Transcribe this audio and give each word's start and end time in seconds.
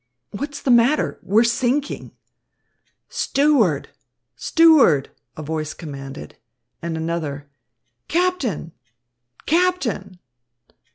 "What's 0.31 0.63
the 0.63 0.71
matter! 0.71 1.19
What's 1.21 1.21
the 1.21 1.21
matter! 1.21 1.21
We're 1.31 1.43
sinking!" 1.43 2.11
"Steward! 3.07 3.89
Steward!" 4.35 5.11
a 5.37 5.43
voice 5.43 5.75
commanded; 5.75 6.37
and 6.81 6.97
another, 6.97 7.51
"Captain! 8.07 8.71
Captain!" 9.45 10.17